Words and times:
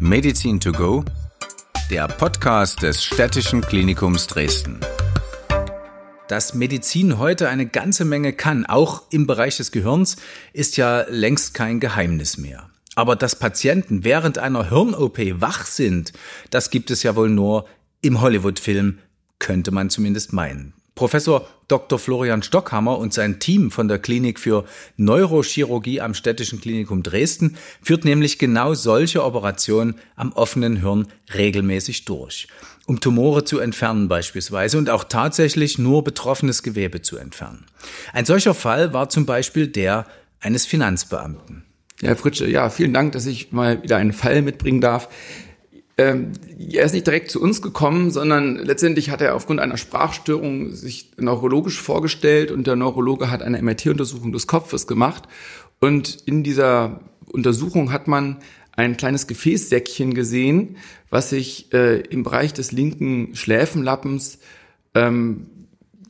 Medizin 0.00 0.58
to 0.60 0.72
go, 0.72 1.04
der 1.90 2.08
Podcast 2.08 2.82
des 2.82 3.04
Städtischen 3.04 3.60
Klinikums 3.60 4.26
Dresden. 4.26 4.80
Dass 6.28 6.54
Medizin 6.54 7.18
heute 7.18 7.48
eine 7.48 7.66
ganze 7.66 8.04
Menge 8.04 8.32
kann, 8.32 8.66
auch 8.66 9.04
im 9.10 9.26
Bereich 9.26 9.56
des 9.56 9.70
Gehirns, 9.70 10.16
ist 10.52 10.76
ja 10.76 11.04
längst 11.08 11.54
kein 11.54 11.80
Geheimnis 11.80 12.38
mehr. 12.38 12.68
Aber 12.96 13.14
dass 13.16 13.38
Patienten 13.38 14.04
während 14.04 14.38
einer 14.38 14.68
Hirn-OP 14.68 15.18
wach 15.40 15.64
sind, 15.64 16.12
das 16.50 16.70
gibt 16.70 16.90
es 16.90 17.02
ja 17.02 17.14
wohl 17.14 17.30
nur 17.30 17.66
im 18.02 18.20
Hollywood-Film, 18.20 18.98
könnte 19.38 19.70
man 19.70 19.90
zumindest 19.90 20.32
meinen. 20.32 20.74
Professor 20.94 21.46
Dr. 21.66 21.98
Florian 21.98 22.42
Stockhammer 22.42 22.98
und 22.98 23.12
sein 23.12 23.40
Team 23.40 23.70
von 23.70 23.88
der 23.88 23.98
Klinik 23.98 24.38
für 24.38 24.64
Neurochirurgie 24.96 26.00
am 26.00 26.14
Städtischen 26.14 26.60
Klinikum 26.60 27.02
Dresden 27.02 27.56
führt 27.82 28.04
nämlich 28.04 28.38
genau 28.38 28.74
solche 28.74 29.24
Operationen 29.24 29.96
am 30.14 30.32
offenen 30.32 30.76
Hirn 30.76 31.08
regelmäßig 31.34 32.04
durch, 32.04 32.46
um 32.86 33.00
Tumore 33.00 33.44
zu 33.44 33.58
entfernen 33.58 34.08
beispielsweise 34.08 34.78
und 34.78 34.88
auch 34.88 35.04
tatsächlich 35.04 35.78
nur 35.78 36.04
betroffenes 36.04 36.62
Gewebe 36.62 37.02
zu 37.02 37.16
entfernen. 37.16 37.66
Ein 38.12 38.26
solcher 38.26 38.54
Fall 38.54 38.92
war 38.92 39.08
zum 39.08 39.26
Beispiel 39.26 39.66
der 39.66 40.06
eines 40.40 40.66
Finanzbeamten. 40.66 41.64
Herr 42.02 42.16
Fritsche, 42.16 42.48
ja, 42.48 42.70
vielen 42.70 42.92
Dank, 42.92 43.12
dass 43.12 43.26
ich 43.26 43.50
mal 43.52 43.82
wieder 43.82 43.96
einen 43.96 44.12
Fall 44.12 44.42
mitbringen 44.42 44.80
darf. 44.80 45.08
Ähm, 45.96 46.32
er 46.58 46.84
ist 46.84 46.92
nicht 46.92 47.06
direkt 47.06 47.30
zu 47.30 47.40
uns 47.40 47.62
gekommen, 47.62 48.10
sondern 48.10 48.56
letztendlich 48.56 49.10
hat 49.10 49.20
er 49.20 49.34
aufgrund 49.34 49.60
einer 49.60 49.76
Sprachstörung 49.76 50.72
sich 50.72 51.12
neurologisch 51.18 51.80
vorgestellt 51.80 52.50
und 52.50 52.66
der 52.66 52.74
Neurologe 52.74 53.30
hat 53.30 53.42
eine 53.42 53.62
MRT-Untersuchung 53.62 54.32
des 54.32 54.46
Kopfes 54.46 54.86
gemacht. 54.86 55.28
Und 55.80 56.16
in 56.26 56.42
dieser 56.42 57.00
Untersuchung 57.30 57.92
hat 57.92 58.08
man 58.08 58.38
ein 58.72 58.96
kleines 58.96 59.28
Gefäßsäckchen 59.28 60.14
gesehen, 60.14 60.76
was 61.10 61.30
sich 61.30 61.72
äh, 61.72 62.00
im 62.00 62.24
Bereich 62.24 62.52
des 62.52 62.72
linken 62.72 63.36
Schläfenlappens 63.36 64.40
ähm, 64.94 65.46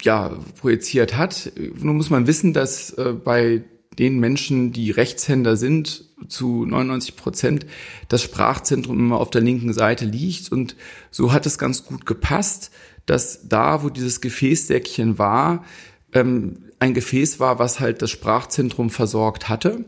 ja, 0.03 0.37
projiziert 0.61 1.17
hat. 1.17 1.53
Nun 1.77 1.97
muss 1.97 2.11
man 2.11 2.27
wissen, 2.27 2.55
dass 2.55 2.91
äh, 2.93 3.13
bei 3.13 3.65
den 3.99 4.19
Menschen, 4.19 4.73
die 4.73 4.91
Rechtshänder 4.91 5.57
sind, 5.57 6.05
zu 6.29 6.65
99 6.67 7.17
Prozent 7.17 7.67
das 8.09 8.23
Sprachzentrum 8.23 8.99
immer 8.99 9.21
auf 9.21 9.31
der 9.31 9.41
linken 9.41 9.73
Seite 9.73 10.05
liegt. 10.05 10.53
Und 10.53 10.77
so 11.11 11.33
hat 11.33 11.47
es 11.47 11.59
ganz 11.59 11.85
gut 11.85 12.07
gepasst, 12.07 12.71
dass 13.07 13.49
da, 13.49 13.83
wo 13.83 13.91
dieses 13.91 14.21
Gefäßsäckchen 14.21 15.19
war, 15.19 15.65
ähm, 16.13 16.57
ein 16.79 16.95
Gefäß 16.95 17.41
war, 17.41 17.59
was 17.59 17.81
halt 17.81 18.03
das 18.03 18.11
Sprachzentrum 18.11 18.91
versorgt 18.91 19.49
hatte. 19.49 19.85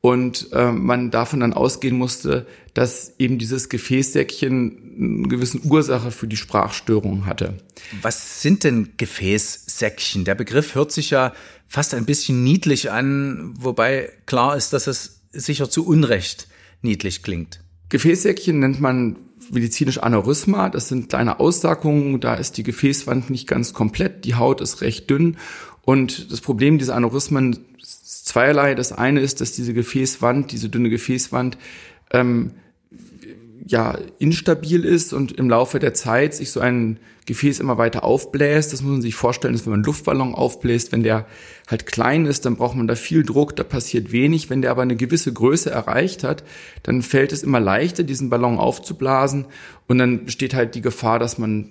Und 0.00 0.48
äh, 0.52 0.72
man 0.72 1.12
davon 1.12 1.40
dann 1.40 1.52
ausgehen 1.52 1.96
musste, 1.96 2.44
dass 2.74 3.14
eben 3.18 3.38
dieses 3.38 3.68
Gefäßsäckchen 3.68 4.96
eine 4.98 5.28
gewisse 5.28 5.60
Ursache 5.60 6.10
für 6.10 6.26
die 6.26 6.36
Sprachstörung 6.36 7.24
hatte. 7.26 7.58
Was 8.00 8.42
sind 8.42 8.64
denn 8.64 8.94
Gefäßsäckchen? 8.96 10.24
Der 10.24 10.34
Begriff 10.34 10.74
hört 10.74 10.90
sich 10.90 11.10
ja 11.10 11.32
fast 11.68 11.94
ein 11.94 12.04
bisschen 12.04 12.42
niedlich 12.42 12.90
an, 12.90 13.54
wobei 13.56 14.10
klar 14.26 14.56
ist, 14.56 14.72
dass 14.72 14.88
es 14.88 15.21
sicher 15.32 15.70
zu 15.70 15.86
Unrecht 15.86 16.48
niedlich 16.82 17.22
klingt. 17.22 17.60
Gefäßsäckchen 17.88 18.58
nennt 18.58 18.80
man 18.80 19.16
medizinisch 19.50 19.98
Aneurysma. 19.98 20.70
Das 20.70 20.88
sind 20.88 21.08
kleine 21.08 21.40
Aussagungen. 21.40 22.20
Da 22.20 22.34
ist 22.34 22.56
die 22.56 22.62
Gefäßwand 22.62 23.30
nicht 23.30 23.46
ganz 23.46 23.72
komplett. 23.72 24.24
Die 24.24 24.34
Haut 24.34 24.60
ist 24.60 24.80
recht 24.80 25.10
dünn. 25.10 25.36
Und 25.82 26.30
das 26.32 26.40
Problem 26.40 26.78
dieser 26.78 26.94
Aneurysmen 26.94 27.58
ist 27.80 28.26
zweierlei. 28.26 28.74
Das 28.74 28.92
eine 28.92 29.20
ist, 29.20 29.40
dass 29.40 29.52
diese 29.52 29.74
Gefäßwand, 29.74 30.52
diese 30.52 30.68
dünne 30.68 30.90
Gefäßwand, 30.90 31.58
ähm, 32.12 32.52
ja 33.72 33.98
instabil 34.18 34.84
ist 34.84 35.12
und 35.12 35.32
im 35.32 35.50
Laufe 35.50 35.78
der 35.78 35.94
Zeit 35.94 36.34
sich 36.34 36.50
so 36.50 36.60
ein 36.60 37.00
Gefäß 37.26 37.60
immer 37.60 37.78
weiter 37.78 38.04
aufbläst. 38.04 38.72
Das 38.72 38.82
muss 38.82 38.92
man 38.92 39.02
sich 39.02 39.14
vorstellen, 39.14 39.54
dass 39.54 39.64
wenn 39.64 39.70
man 39.70 39.78
einen 39.78 39.84
Luftballon 39.84 40.34
aufbläst, 40.34 40.92
wenn 40.92 41.02
der 41.02 41.26
halt 41.68 41.86
klein 41.86 42.26
ist, 42.26 42.44
dann 42.44 42.56
braucht 42.56 42.76
man 42.76 42.86
da 42.86 42.94
viel 42.94 43.24
Druck, 43.24 43.56
da 43.56 43.64
passiert 43.64 44.12
wenig. 44.12 44.50
Wenn 44.50 44.62
der 44.62 44.70
aber 44.70 44.82
eine 44.82 44.96
gewisse 44.96 45.32
Größe 45.32 45.70
erreicht 45.70 46.24
hat, 46.24 46.44
dann 46.82 47.02
fällt 47.02 47.32
es 47.32 47.42
immer 47.42 47.60
leichter, 47.60 48.02
diesen 48.02 48.30
Ballon 48.30 48.58
aufzublasen 48.58 49.46
und 49.88 49.98
dann 49.98 50.24
besteht 50.24 50.54
halt 50.54 50.74
die 50.74 50.82
Gefahr, 50.82 51.18
dass 51.18 51.38
man 51.38 51.70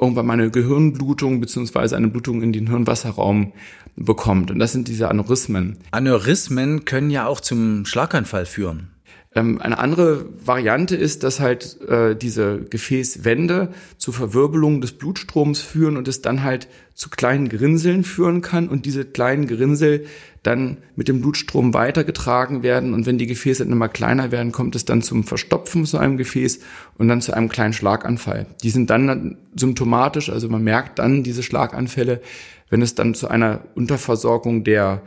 irgendwann 0.00 0.26
mal 0.26 0.34
eine 0.34 0.50
Gehirnblutung 0.50 1.40
beziehungsweise 1.40 1.96
eine 1.96 2.08
Blutung 2.08 2.42
in 2.42 2.52
den 2.52 2.68
Hirnwasserraum 2.68 3.52
bekommt. 3.96 4.50
Und 4.50 4.58
das 4.58 4.72
sind 4.72 4.88
diese 4.88 5.08
Aneurysmen. 5.08 5.78
Aneurysmen 5.90 6.84
können 6.84 7.10
ja 7.10 7.26
auch 7.26 7.40
zum 7.40 7.84
Schlaganfall 7.84 8.46
führen. 8.46 8.90
Ähm, 9.34 9.60
eine 9.60 9.78
andere 9.78 10.26
Variante 10.44 10.96
ist, 10.96 11.22
dass 11.22 11.40
halt 11.40 11.80
äh, 11.88 12.14
diese 12.14 12.60
Gefäßwände 12.68 13.72
zu 13.96 14.12
Verwirbelungen 14.12 14.80
des 14.80 14.92
Blutstroms 14.92 15.60
führen 15.60 15.96
und 15.96 16.06
es 16.06 16.20
dann 16.20 16.42
halt 16.42 16.68
zu 16.94 17.08
kleinen 17.08 17.48
Gerinnseln 17.48 18.04
führen 18.04 18.42
kann 18.42 18.68
und 18.68 18.84
diese 18.84 19.04
kleinen 19.06 19.46
Gerinnsel 19.46 20.04
dann 20.42 20.78
mit 20.96 21.08
dem 21.08 21.22
Blutstrom 21.22 21.72
weitergetragen 21.72 22.62
werden 22.62 22.92
und 22.92 23.06
wenn 23.06 23.16
die 23.16 23.26
Gefäße 23.26 23.64
dann 23.64 23.72
immer 23.72 23.88
kleiner 23.88 24.32
werden, 24.32 24.52
kommt 24.52 24.76
es 24.76 24.84
dann 24.84 25.00
zum 25.00 25.24
Verstopfen 25.24 25.86
zu 25.86 25.98
einem 25.98 26.18
Gefäß 26.18 26.60
und 26.98 27.08
dann 27.08 27.22
zu 27.22 27.32
einem 27.32 27.48
kleinen 27.48 27.72
Schlaganfall. 27.72 28.46
Die 28.62 28.70
sind 28.70 28.90
dann 28.90 29.38
symptomatisch, 29.56 30.30
also 30.30 30.48
man 30.48 30.62
merkt 30.62 30.98
dann 30.98 31.22
diese 31.22 31.42
Schlaganfälle, 31.42 32.20
wenn 32.68 32.82
es 32.82 32.94
dann 32.94 33.14
zu 33.14 33.28
einer 33.28 33.60
Unterversorgung 33.74 34.64
der 34.64 35.02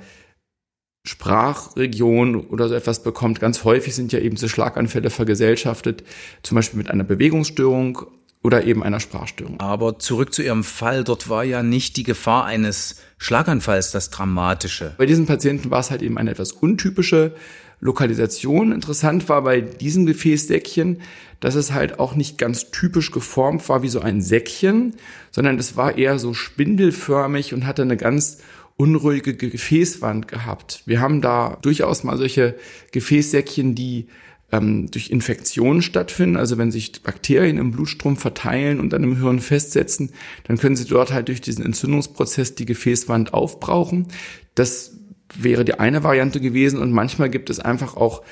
Sprachregion 1.05 2.35
oder 2.35 2.67
so 2.67 2.75
etwas 2.75 3.03
bekommt. 3.03 3.39
Ganz 3.39 3.63
häufig 3.63 3.95
sind 3.95 4.11
ja 4.11 4.19
eben 4.19 4.35
diese 4.35 4.49
Schlaganfälle 4.49 5.09
vergesellschaftet, 5.09 6.03
zum 6.43 6.55
Beispiel 6.55 6.77
mit 6.77 6.89
einer 6.89 7.03
Bewegungsstörung 7.03 8.01
oder 8.43 8.63
eben 8.65 8.83
einer 8.83 8.99
Sprachstörung. 8.99 9.59
Aber 9.59 9.97
zurück 9.99 10.33
zu 10.33 10.43
Ihrem 10.43 10.63
Fall, 10.63 11.03
dort 11.03 11.29
war 11.29 11.43
ja 11.43 11.63
nicht 11.63 11.97
die 11.97 12.03
Gefahr 12.03 12.45
eines 12.45 12.97
Schlaganfalls 13.17 13.91
das 13.91 14.09
Dramatische. 14.09 14.93
Bei 14.97 15.05
diesen 15.05 15.25
Patienten 15.25 15.71
war 15.71 15.79
es 15.79 15.89
halt 15.89 16.01
eben 16.01 16.17
eine 16.17 16.31
etwas 16.31 16.51
untypische 16.51 17.33
Lokalisation. 17.79 18.71
Interessant 18.71 19.29
war 19.29 19.41
bei 19.43 19.61
diesem 19.61 20.05
Gefäßsäckchen, 20.05 21.01
dass 21.39 21.55
es 21.55 21.73
halt 21.73 21.99
auch 21.99 22.15
nicht 22.15 22.37
ganz 22.37 22.71
typisch 22.71 23.11
geformt 23.11 23.67
war 23.69 23.83
wie 23.83 23.89
so 23.89 23.99
ein 23.99 24.21
Säckchen, 24.21 24.95
sondern 25.31 25.59
es 25.59 25.75
war 25.75 25.97
eher 25.97 26.17
so 26.17 26.33
spindelförmig 26.33 27.53
und 27.53 27.65
hatte 27.65 27.81
eine 27.81 27.97
ganz 27.97 28.39
unruhige 28.77 29.35
Gefäßwand 29.35 30.27
gehabt. 30.27 30.83
Wir 30.85 30.99
haben 30.99 31.21
da 31.21 31.57
durchaus 31.61 32.03
mal 32.03 32.17
solche 32.17 32.55
Gefäßsäckchen, 32.91 33.73
die 33.75 34.07
ähm, 34.51 34.91
durch 34.91 35.09
Infektionen 35.09 35.81
stattfinden. 35.81 36.37
Also 36.37 36.57
wenn 36.57 36.71
sich 36.71 37.01
Bakterien 37.01 37.57
im 37.57 37.71
Blutstrom 37.71 38.17
verteilen 38.17 38.79
und 38.79 38.91
dann 38.91 39.03
im 39.03 39.17
Hirn 39.17 39.39
festsetzen, 39.39 40.11
dann 40.45 40.57
können 40.57 40.75
sie 40.75 40.85
dort 40.85 41.13
halt 41.13 41.29
durch 41.29 41.41
diesen 41.41 41.65
Entzündungsprozess 41.65 42.55
die 42.55 42.65
Gefäßwand 42.65 43.33
aufbrauchen. 43.33 44.07
Das 44.55 44.97
wäre 45.33 45.65
die 45.65 45.79
eine 45.79 46.03
Variante 46.03 46.39
gewesen 46.39 46.79
und 46.79 46.91
manchmal 46.91 47.29
gibt 47.29 47.49
es 47.49 47.59
einfach 47.59 47.95
auch 47.95 48.23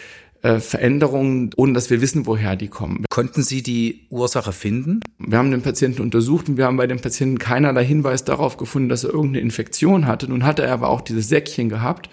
äh, 0.44 0.59
Veränderungen, 0.59 1.52
ohne 1.56 1.72
dass 1.74 1.90
wir 1.90 2.02
wissen, 2.02 2.26
woher 2.26 2.56
die 2.58 2.68
kommen. 2.68 3.06
Konnten 3.09 3.44
Sie 3.44 3.64
die 3.64 4.08
Ursache 4.09 4.52
finden? 4.52 5.00
Wir 5.18 5.38
haben 5.38 5.52
den 5.52 5.62
Patienten 5.62 6.02
untersucht 6.02 6.50
und 6.50 6.58
wir 6.58 6.66
haben 6.66 6.76
bei 6.76 6.86
dem 6.86 7.00
Patienten 7.00 7.40
keinerlei 7.40 7.86
Hinweis 7.86 8.26
darauf 8.26 8.58
gefunden, 8.58 8.90
dass 8.90 9.06
er 9.06 9.12
irgendeine 9.12 9.40
Infektion 9.40 10.06
hatte. 10.06 10.28
Nun 10.28 10.44
hatte 10.44 10.64
er 10.64 10.74
aber 10.74 10.90
auch 10.90 11.00
dieses 11.00 11.30
Säckchen 11.30 11.70
gehabt. 11.70 12.09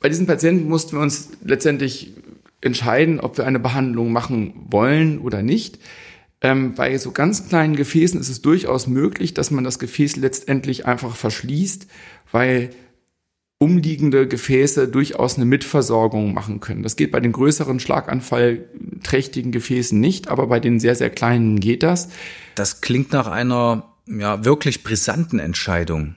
Bei 0.00 0.08
diesem 0.08 0.26
Patienten 0.26 0.68
mussten 0.68 0.96
wir 0.96 1.00
uns 1.00 1.30
letztendlich 1.44 2.12
entscheiden, 2.60 3.20
ob 3.20 3.38
wir 3.38 3.46
eine 3.46 3.60
Behandlung 3.60 4.12
machen 4.12 4.52
wollen 4.68 5.20
oder 5.20 5.42
nicht. 5.42 5.78
Ähm, 6.42 6.74
bei 6.74 6.98
so 6.98 7.12
ganz 7.12 7.48
kleinen 7.48 7.76
Gefäßen 7.76 8.18
ist 8.18 8.30
es 8.30 8.42
durchaus 8.42 8.88
möglich, 8.88 9.32
dass 9.32 9.52
man 9.52 9.62
das 9.62 9.78
Gefäß 9.78 10.16
letztendlich 10.16 10.86
einfach 10.86 11.14
verschließt, 11.14 11.86
weil 12.32 12.70
umliegende 13.60 14.26
Gefäße 14.26 14.88
durchaus 14.88 15.36
eine 15.36 15.44
Mitversorgung 15.44 16.32
machen 16.32 16.60
können. 16.60 16.82
Das 16.82 16.96
geht 16.96 17.12
bei 17.12 17.20
den 17.20 17.32
größeren 17.32 17.78
schlaganfallträchtigen 17.78 19.52
Gefäßen 19.52 20.00
nicht, 20.00 20.28
aber 20.28 20.46
bei 20.46 20.60
den 20.60 20.80
sehr, 20.80 20.94
sehr 20.94 21.10
kleinen 21.10 21.60
geht 21.60 21.82
das. 21.82 22.08
Das 22.54 22.80
klingt 22.80 23.12
nach 23.12 23.26
einer 23.26 23.96
ja, 24.06 24.46
wirklich 24.46 24.82
brisanten 24.82 25.38
Entscheidung. 25.38 26.14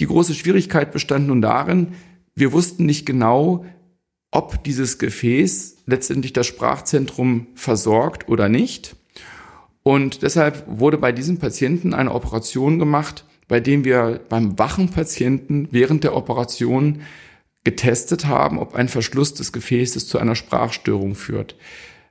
Die 0.00 0.06
große 0.06 0.34
Schwierigkeit 0.34 0.90
bestand 0.90 1.28
nun 1.28 1.40
darin, 1.40 1.92
wir 2.34 2.52
wussten 2.52 2.86
nicht 2.86 3.06
genau, 3.06 3.64
ob 4.32 4.64
dieses 4.64 4.98
Gefäß 4.98 5.84
letztendlich 5.86 6.32
das 6.32 6.48
Sprachzentrum 6.48 7.46
versorgt 7.54 8.28
oder 8.28 8.48
nicht. 8.48 8.96
Und 9.84 10.22
deshalb 10.22 10.64
wurde 10.66 10.98
bei 10.98 11.12
diesem 11.12 11.38
Patienten 11.38 11.94
eine 11.94 12.12
Operation 12.12 12.80
gemacht, 12.80 13.24
bei 13.52 13.60
dem 13.60 13.84
wir 13.84 14.18
beim 14.30 14.58
wachen 14.58 14.88
Patienten 14.88 15.68
während 15.72 16.04
der 16.04 16.16
Operation 16.16 17.02
getestet 17.64 18.24
haben, 18.24 18.58
ob 18.58 18.74
ein 18.74 18.88
Verschluss 18.88 19.34
des 19.34 19.52
Gefäßes 19.52 20.08
zu 20.08 20.16
einer 20.16 20.36
Sprachstörung 20.36 21.14
führt. 21.14 21.56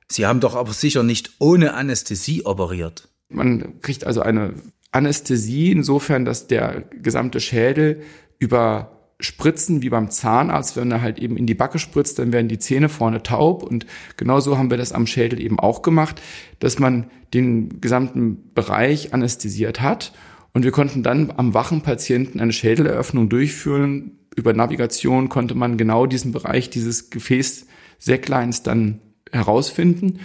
Sie 0.08 0.28
haben 0.28 0.40
doch 0.40 0.56
aber 0.56 0.72
sicher 0.72 1.02
nicht 1.02 1.32
ohne 1.40 1.74
Anästhesie 1.74 2.46
operiert. 2.46 3.10
Man 3.28 3.82
kriegt 3.82 4.06
also 4.06 4.22
eine 4.22 4.54
Anästhesie 4.92 5.72
insofern, 5.72 6.26
dass 6.26 6.46
der 6.46 6.84
gesamte 7.02 7.40
Schädel 7.40 8.04
über 8.38 9.00
Spritzen 9.20 9.82
wie 9.82 9.90
beim 9.90 10.12
Zahnarzt, 10.12 10.78
wenn 10.78 10.92
er 10.92 11.02
halt 11.02 11.18
eben 11.18 11.38
in 11.38 11.48
die 11.48 11.56
Backe 11.56 11.80
spritzt, 11.80 12.20
dann 12.20 12.34
werden 12.34 12.50
die 12.50 12.60
Zähne 12.60 12.88
vorne 12.88 13.24
taub 13.24 13.64
und 13.64 13.88
genauso 14.16 14.60
haben 14.60 14.70
wir 14.70 14.78
das 14.78 14.92
am 14.92 15.08
Schädel 15.08 15.42
eben 15.42 15.60
auch 15.60 15.82
gemacht, 15.82 16.22
dass 16.60 16.78
man 16.78 17.10
den 17.34 17.82
gesamten 17.82 18.54
Bereich 18.54 19.16
anästhesiert 19.16 19.82
hat 19.82 20.14
und 20.54 20.64
wir 20.64 20.72
konnten 20.72 21.04
dann 21.04 21.32
am 21.36 21.54
wachen 21.54 21.82
Patienten 21.82 22.40
eine 22.40 22.54
Schädeleröffnung 22.54 23.30
durchführen. 23.30 24.20
Über 24.36 24.54
Navigation 24.54 25.30
konnte 25.30 25.56
man 25.56 25.78
genau 25.78 26.06
diesen 26.06 26.32
Bereich 26.32 26.70
dieses 26.70 27.10
Gefäßsäckleins 27.10 28.64
dann 28.64 29.00
herausfinden. 29.32 30.20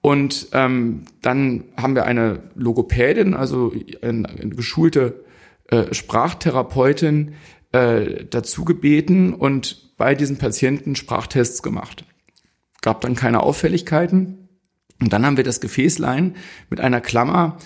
Und 0.00 0.48
ähm, 0.52 1.02
dann 1.22 1.64
haben 1.76 1.94
wir 1.94 2.04
eine 2.04 2.42
Logopädin, 2.54 3.34
also 3.34 3.72
eine, 4.02 4.28
eine 4.28 4.54
geschulte 4.54 5.24
äh, 5.68 5.92
Sprachtherapeutin, 5.92 7.34
äh, 7.72 8.26
dazu 8.30 8.64
gebeten 8.64 9.34
und 9.34 9.96
bei 9.96 10.14
diesen 10.14 10.36
Patienten 10.36 10.94
Sprachtests 10.94 11.62
gemacht. 11.62 12.04
Gab 12.82 13.00
dann 13.00 13.14
keine 13.14 13.42
Auffälligkeiten. 13.42 14.48
Und 15.00 15.12
dann 15.12 15.26
haben 15.26 15.36
wir 15.36 15.44
das 15.44 15.60
Gefäßlein 15.60 16.36
mit 16.70 16.80
einer 16.80 17.00
Klammer 17.00 17.58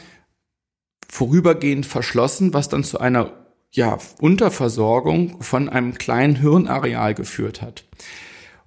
vorübergehend 1.10 1.87
verschlossen, 1.87 2.55
was 2.55 2.69
dann 2.69 2.84
zu 2.84 3.00
einer 3.00 3.32
ja, 3.70 3.99
Unterversorgung 4.20 5.43
von 5.43 5.69
einem 5.69 5.94
kleinen 5.94 6.37
Hirnareal 6.37 7.14
geführt 7.14 7.62
hat. 7.62 7.84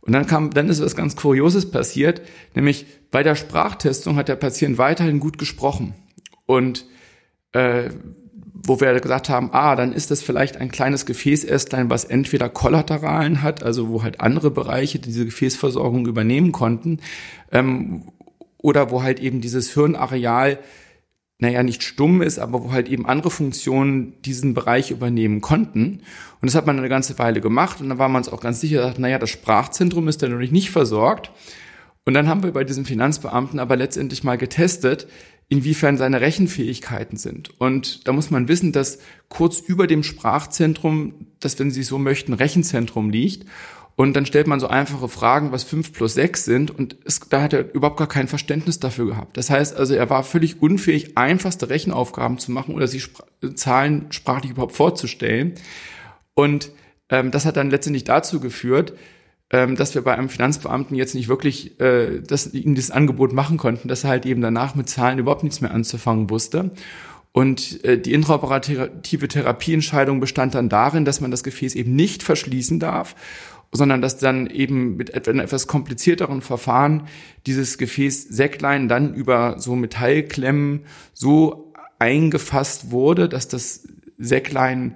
Und 0.02 0.14
dann 0.14 0.26
kam, 0.26 0.52
dann 0.52 0.70
ist 0.70 0.82
was 0.82 0.96
ganz 0.96 1.16
Kurioses 1.16 1.70
passiert, 1.70 2.22
nämlich 2.56 2.86
bei 3.12 3.24
der 3.24 3.36
Sprachtestung 3.36 4.16
hat 4.16 4.30
der 4.30 4.36
Patient 4.36 4.78
weiterhin 4.78 5.20
gut 5.20 5.38
gesprochen. 5.38 5.94
Und 6.46 6.86
äh, 7.52 7.90
wo 8.64 8.80
wir 8.80 9.00
gesagt 9.00 9.30
haben, 9.30 9.50
ah, 9.54 9.76
dann 9.76 9.94
ist 9.94 10.12
das 10.12 10.22
vielleicht 10.22 10.58
ein 10.58 10.72
kleines 10.72 11.06
Gefäßästlein, 11.06 11.90
was 11.90 12.04
entweder 12.04 12.50
Kollateralen 12.50 13.42
hat, 13.42 13.64
also 13.64 13.90
wo 13.90 14.04
halt 14.04 14.22
andere 14.22 14.52
Bereiche 14.52 15.00
diese 15.00 15.26
Gefäßversorgung 15.26 16.06
übernehmen 16.08 16.52
konnten, 16.52 17.00
ähm, 17.52 18.04
oder 18.58 18.92
wo 18.92 19.02
halt 19.02 19.20
eben 19.20 19.42
dieses 19.42 19.74
Hirnareal 19.74 20.60
naja, 21.42 21.64
nicht 21.64 21.82
stumm 21.82 22.22
ist, 22.22 22.38
aber 22.38 22.64
wo 22.64 22.72
halt 22.72 22.88
eben 22.88 23.08
andere 23.08 23.32
Funktionen 23.32 24.14
diesen 24.22 24.54
Bereich 24.54 24.92
übernehmen 24.92 25.42
konnten. 25.42 26.02
Und 26.40 26.46
das 26.46 26.54
hat 26.54 26.68
man 26.68 26.78
eine 26.78 26.88
ganze 26.88 27.18
Weile 27.18 27.42
gemacht 27.42 27.82
und 27.82 27.90
dann 27.90 27.98
war 27.98 28.10
man 28.10 28.22
uns 28.22 28.30
auch 28.30 28.42
ganz 28.42 28.62
sicher, 28.62 28.82
dass, 28.82 29.00
naja, 29.00 29.18
das 29.18 29.32
Sprachzentrum 29.32 30.08
ist 30.08 30.22
dann 30.22 30.32
noch 30.32 30.52
nicht 30.52 30.70
versorgt. 30.70 31.32
Und 32.06 32.14
dann 32.14 32.28
haben 32.28 32.44
wir 32.44 32.52
bei 32.52 32.64
diesem 32.64 32.86
Finanzbeamten 32.86 33.60
aber 33.60 33.76
letztendlich 33.76 34.24
mal 34.24 34.38
getestet, 34.38 35.08
inwiefern 35.50 35.98
seine 35.98 36.22
Rechenfähigkeiten 36.22 37.18
sind. 37.18 37.60
Und 37.60 38.08
da 38.08 38.14
muss 38.14 38.30
man 38.30 38.48
wissen, 38.48 38.72
dass 38.72 39.00
kurz 39.28 39.60
über 39.60 39.88
dem 39.88 40.04
Sprachzentrum, 40.04 41.28
das, 41.40 41.58
wenn 41.58 41.72
Sie 41.72 41.84
so 41.84 41.98
möchten, 41.98 42.34
Rechenzentrum 42.34 43.10
liegt. 43.10 43.48
Und 43.96 44.14
dann 44.14 44.26
stellt 44.26 44.48
man 44.48 44.60
so 44.60 44.68
einfache 44.68 45.08
Fragen, 45.08 45.52
was 45.52 45.64
fünf 45.64 45.94
plus 45.94 46.14
sechs 46.14 46.46
sind. 46.46 46.72
Und 46.72 46.98
es, 47.06 47.20
da 47.30 47.42
hat 47.42 47.54
er 47.54 47.74
überhaupt 47.74 47.98
gar 47.98 48.08
kein 48.08 48.28
Verständnis 48.28 48.80
dafür 48.80 49.06
gehabt. 49.06 49.38
Das 49.38 49.50
heißt 49.50 49.76
also, 49.76 49.94
er 49.94 50.10
war 50.10 50.24
völlig 50.24 50.62
unfähig, 50.62 51.18
einfachste 51.18 51.70
Rechenaufgaben 51.70 52.38
zu 52.38 52.52
machen 52.52 52.74
oder 52.74 52.88
sich 52.88 53.04
Spr 53.04 53.24
Zahlen 53.56 54.06
sprachlich 54.12 54.52
überhaupt 54.52 54.76
vorzustellen. 54.76 55.56
Und 56.36 56.72
ähm, 57.10 57.32
das 57.32 57.46
hat 57.46 57.58
dann 57.58 57.72
letztendlich 57.72 58.04
dazu 58.04 58.40
geführt, 58.40 58.94
ähm, 59.50 59.76
dass 59.76 59.96
wir 59.96 60.04
bei 60.04 60.16
einem 60.16 60.30
Finanzbeamten 60.30 60.96
jetzt 60.96 61.16
nicht 61.16 61.28
wirklich 61.28 61.80
äh, 61.80 62.22
das, 62.22 62.54
ihm 62.54 62.76
das 62.76 62.92
Angebot 62.92 63.34
machen 63.34 63.58
konnten, 63.58 63.88
dass 63.88 64.04
er 64.04 64.12
halt 64.12 64.26
eben 64.26 64.42
danach 64.42 64.76
mit 64.76 64.90
Zahlen 64.90 65.20
überhaupt 65.20 65.44
nichts 65.44 65.60
mehr 65.60 65.72
anzufangen 65.74 66.30
wusste. 66.30 66.72
Und 67.34 67.84
äh, 67.84 68.00
die 68.00 68.14
intraoperative 68.14 69.28
Therapieentscheidung 69.28 70.20
bestand 70.20 70.56
dann 70.56 70.70
darin, 70.70 71.06
dass 71.06 71.22
man 71.22 71.32
das 71.32 71.44
Gefäß 71.44 71.76
eben 71.76 71.96
nicht 71.96 72.24
verschließen 72.24 72.80
darf 72.80 73.16
sondern 73.72 74.02
dass 74.02 74.18
dann 74.18 74.48
eben 74.48 74.98
mit 74.98 75.12
etwas 75.12 75.68
komplizierteren 75.68 76.42
Verfahren 76.42 77.08
dieses 77.46 77.78
Gefäß 77.78 78.24
Säcklein 78.24 78.88
dann 78.88 79.14
über 79.14 79.56
so 79.60 79.76
Metallklemmen 79.76 80.82
so 81.14 81.74
eingefasst 82.00 82.92
wurde, 82.92 83.30
dass 83.30 83.48
das 83.48 83.88
Säcklein 84.18 84.96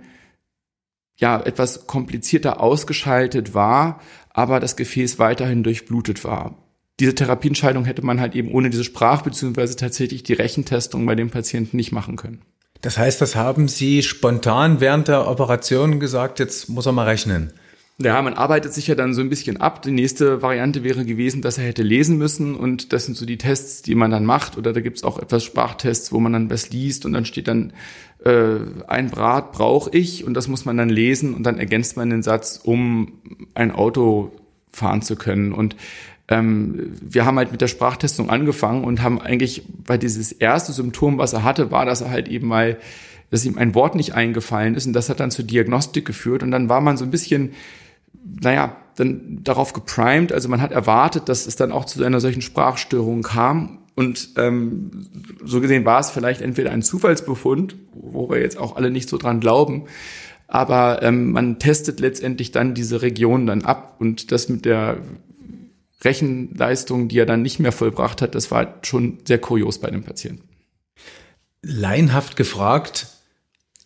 ja 1.18 1.42
etwas 1.42 1.88
komplizierter 1.88 2.60
ausgeschaltet 2.60 3.54
war, 3.54 4.01
aber 4.31 4.60
das 4.60 4.75
Gefäß 4.75 5.19
weiterhin 5.19 5.63
durchblutet 5.63 6.24
war. 6.25 6.57
Diese 7.00 7.16
Therapieentscheidung 7.16 7.86
hätte 7.86 8.06
man 8.06 8.19
halt 8.19 8.36
eben 8.36 8.51
ohne 8.51 8.69
diese 8.69 8.83
Sprach- 8.83 9.21
bzw. 9.21 9.75
tatsächlich 9.75 10.24
die 10.24 10.33
Rechentestung 10.33 11.06
bei 11.06 11.16
dem 11.16 11.30
Patienten 11.30 11.78
nicht 11.78 11.92
machen 11.92 12.16
können. 12.16 12.42
Das 12.81 12.98
heißt, 12.98 13.21
das 13.21 13.36
haben 13.36 13.68
Sie 13.68 14.04
spontan 14.04 14.80
während 14.80 15.07
der 15.07 15.28
Operation 15.28 16.00
gesagt, 16.00 16.39
jetzt 16.39 16.69
muss 16.69 16.86
er 16.86 16.92
mal 16.92 17.06
rechnen. 17.06 17.54
Ja, 17.97 18.21
man 18.21 18.33
arbeitet 18.33 18.74
sich 18.74 18.88
ja 18.88 18.95
dann 18.95 19.13
so 19.13 19.21
ein 19.21 19.30
bisschen 19.30 19.57
ab. 19.57 19.81
Die 19.81 19.92
nächste 19.92 20.42
Variante 20.42 20.83
wäre 20.83 21.06
gewesen, 21.06 21.42
dass 21.42 21.57
er 21.57 21.63
hätte 21.63 21.81
lesen 21.81 22.18
müssen 22.18 22.53
und 22.53 22.92
das 22.92 23.06
sind 23.06 23.15
so 23.15 23.25
die 23.25 23.38
Tests, 23.38 23.83
die 23.83 23.95
man 23.95 24.12
dann 24.12 24.25
macht. 24.25 24.57
Oder 24.57 24.74
da 24.74 24.81
gibt's 24.81 25.06
auch 25.06 25.18
etwas 25.18 25.45
Sprachtests, 25.45 26.12
wo 26.12 26.19
man 26.19 26.33
dann 26.33 26.50
was 26.50 26.71
liest 26.71 27.06
und 27.06 27.13
dann 27.13 27.24
steht 27.24 27.47
dann, 27.47 27.71
äh, 28.25 28.57
ein 28.88 29.09
Brat 29.09 29.53
brauche 29.53 29.95
ich 29.95 30.25
und 30.25 30.33
das 30.33 30.50
muss 30.50 30.65
man 30.65 30.75
dann 30.75 30.89
lesen 30.89 31.33
und 31.33 31.44
dann 31.44 31.57
ergänzt 31.57 31.95
man 31.95 32.09
den 32.09 32.21
Satz, 32.21 32.59
um 32.62 33.13
ein 33.53 33.71
Auto 33.71 34.33
fahren 34.74 35.01
zu 35.01 35.15
können. 35.15 35.53
Und 35.53 35.77
ähm, 36.27 36.97
wir 37.01 37.25
haben 37.25 37.38
halt 37.38 37.53
mit 37.53 37.62
der 37.62 37.69
Sprachtestung 37.69 38.30
angefangen 38.30 38.83
und 38.83 39.03
haben 39.03 39.21
eigentlich, 39.21 39.63
weil 39.86 40.00
dieses 40.00 40.33
erste 40.33 40.74
Symptom, 40.74 41.18
was 41.18 41.31
er 41.31 41.44
hatte, 41.44 41.71
war, 41.71 41.86
dass 41.86 42.01
er 42.01 42.09
halt 42.09 42.27
eben 42.27 42.47
mal, 42.47 42.77
dass 43.30 43.45
ihm 43.45 43.57
ein 43.57 43.74
Wort 43.74 43.95
nicht 43.95 44.15
eingefallen 44.15 44.75
ist 44.75 44.86
und 44.86 44.94
das 44.94 45.09
hat 45.09 45.21
dann 45.21 45.31
zur 45.31 45.45
Diagnostik 45.45 46.03
geführt 46.03 46.44
und 46.44 46.51
dann 46.51 46.68
war 46.68 46.81
man 46.81 46.97
so 46.97 47.06
ein 47.06 47.12
bisschen 47.12 47.51
naja, 48.25 48.75
dann 48.95 49.39
darauf 49.44 49.74
geprimed, 49.74 50.31
also 50.31 50.50
man 50.50 50.62
hat 50.62 50.72
erwartet, 50.72 51.30
dass 51.30 51.48
es 51.48 51.56
dann 51.56 51.72
auch 51.72 51.86
zu 51.86 52.04
einer 52.04 52.19
solchen 52.19 52.42
Sprachstörung 52.42 53.22
kam. 53.22 53.80
Und 53.95 54.31
ähm, 54.38 55.07
so 55.44 55.62
gesehen 55.62 55.86
war 55.86 56.00
es 56.00 56.10
vielleicht 56.10 56.42
entweder 56.42 56.72
ein 56.72 56.81
Zufallsbefund, 56.81 57.75
wo 57.94 58.30
wir 58.30 58.39
jetzt 58.42 58.57
auch 58.57 58.75
alle 58.75 58.92
nicht 58.92 59.07
so 59.07 59.18
dran 59.18 59.39
glauben, 59.39 59.86
aber 60.48 61.01
ähm, 61.01 61.31
man 61.31 61.60
testet 61.60 62.00
letztendlich 62.00 62.51
dann 62.51 62.74
diese 62.74 63.01
Region 63.01 63.48
dann 63.48 63.63
ab 63.63 63.95
und 64.00 64.31
das 64.31 64.50
mit 64.50 64.66
der 64.66 64.98
Rechenleistung, 66.04 67.07
die 67.07 67.18
er 67.18 67.25
dann 67.25 67.42
nicht 67.42 67.60
mehr 67.60 67.71
vollbracht 67.71 68.21
hat, 68.21 68.36
das 68.36 68.51
war 68.51 68.75
schon 68.83 69.19
sehr 69.25 69.39
kurios 69.39 69.80
bei 69.80 69.89
dem 69.89 70.04
Patienten. 70.04 70.44
Leinhaft 71.63 72.36
gefragt, 72.36 73.07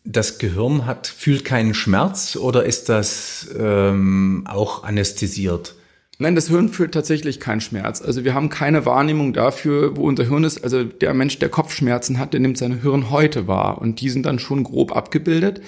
das 0.04 0.38
Gehirn 0.38 0.86
hat, 0.86 1.08
fühlt 1.08 1.46
keinen 1.46 1.74
Schmerz 1.74 2.36
oder 2.36 2.66
ist 2.66 2.90
das 2.90 3.48
ähm, 3.58 4.46
auch 4.48 4.84
anästhesiert? 4.84 5.76
Nein, 6.22 6.36
das 6.36 6.50
Hirn 6.50 6.68
fühlt 6.68 6.94
tatsächlich 6.94 7.40
keinen 7.40 7.62
Schmerz. 7.62 8.02
Also 8.02 8.26
wir 8.26 8.34
haben 8.34 8.50
keine 8.50 8.86
Wahrnehmung 8.86 9.32
dafür, 9.32 9.96
wo 9.96 10.06
unser 10.06 10.26
Hirn 10.26 10.44
ist. 10.44 10.62
Also 10.62 10.84
der 10.84 11.14
Mensch, 11.14 11.40
der 11.40 11.48
Kopfschmerzen 11.48 12.20
hat, 12.20 12.34
der 12.34 12.42
nimmt 12.42 12.58
seine 12.58 12.82
Hirnhäute 12.82 13.48
wahr 13.48 13.78
und 13.80 14.02
die 14.02 14.10
sind 14.10 14.26
dann 14.26 14.38
schon 14.38 14.66
grob 14.66 14.94
abgebildet. 14.94 15.62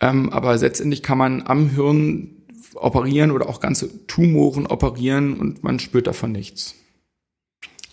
Ähm, 0.00 0.30
aber 0.30 0.56
letztendlich 0.56 1.04
kann 1.04 1.18
man 1.18 1.42
am 1.46 1.70
Hirn 1.70 2.30
operieren 2.74 3.30
oder 3.30 3.48
auch 3.48 3.60
ganze 3.60 4.06
Tumoren 4.08 4.66
operieren 4.66 5.34
und 5.34 5.62
man 5.62 5.78
spürt 5.78 6.08
davon 6.08 6.32
nichts. 6.32 6.74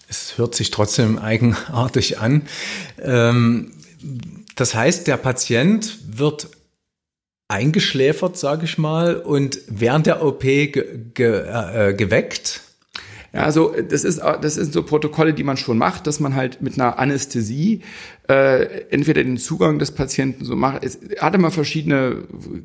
Es 0.07 0.39
hört 0.39 0.55
sich 0.55 0.71
trotzdem 0.71 1.19
eigenartig 1.19 2.17
an. 2.17 2.41
Ähm, 2.99 3.73
das 4.55 4.75
heißt, 4.75 5.07
der 5.07 5.17
Patient 5.17 5.97
wird 6.17 6.49
eingeschläfert, 7.47 8.37
sage 8.37 8.65
ich 8.65 8.77
mal, 8.77 9.17
und 9.17 9.59
während 9.67 10.07
der 10.07 10.23
OP 10.23 10.41
ge 10.41 10.99
ge 11.13 11.45
äh, 11.47 11.93
geweckt. 11.93 12.61
Ja, 13.33 13.43
also 13.43 13.73
das 13.89 14.03
ist 14.03 14.19
das 14.19 14.55
sind 14.55 14.73
so 14.73 14.83
Protokolle, 14.83 15.33
die 15.33 15.45
man 15.45 15.55
schon 15.55 15.77
macht, 15.77 16.05
dass 16.05 16.19
man 16.19 16.35
halt 16.35 16.61
mit 16.61 16.73
einer 16.73 16.99
Anästhesie 16.99 17.81
äh, 18.27 18.81
entweder 18.89 19.23
den 19.23 19.37
Zugang 19.37 19.79
des 19.79 19.91
Patienten 19.91 20.43
so 20.43 20.57
macht. 20.57 20.83
Es 20.83 20.99
hat 21.17 21.33
immer 21.33 21.49
verschiedene 21.49 22.23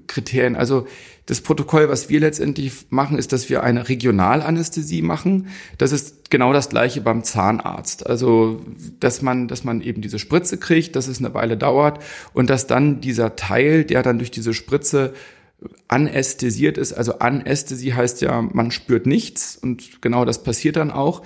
Kriterien. 0.08 0.56
Also 0.56 0.88
das 1.26 1.40
Protokoll, 1.40 1.88
was 1.88 2.08
wir 2.08 2.18
letztendlich 2.18 2.86
machen, 2.90 3.16
ist, 3.16 3.32
dass 3.32 3.48
wir 3.48 3.62
eine 3.62 3.88
Regionalanästhesie 3.88 5.02
machen. 5.02 5.48
Das 5.78 5.92
ist 5.92 6.30
genau 6.30 6.52
das 6.52 6.68
gleiche 6.68 7.00
beim 7.00 7.22
Zahnarzt. 7.22 8.06
Also, 8.06 8.60
dass 9.00 9.22
man, 9.22 9.48
dass 9.48 9.64
man 9.64 9.80
eben 9.80 10.02
diese 10.02 10.18
Spritze 10.18 10.56
kriegt, 10.56 10.96
dass 10.96 11.08
es 11.08 11.18
eine 11.18 11.34
Weile 11.34 11.56
dauert 11.56 12.02
und 12.32 12.50
dass 12.50 12.66
dann 12.66 13.00
dieser 13.00 13.34
Teil, 13.36 13.84
der 13.84 14.02
dann 14.02 14.18
durch 14.18 14.30
diese 14.30 14.54
Spritze 14.54 15.14
anästhesiert 15.88 16.78
ist. 16.78 16.92
Also 16.92 17.18
Anästhesie 17.18 17.94
heißt 17.94 18.20
ja, 18.20 18.42
man 18.42 18.70
spürt 18.70 19.06
nichts 19.06 19.56
und 19.56 20.02
genau 20.02 20.24
das 20.24 20.42
passiert 20.42 20.76
dann 20.76 20.90
auch. 20.90 21.22